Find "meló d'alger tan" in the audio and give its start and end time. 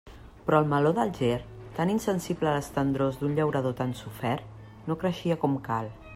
0.69-1.91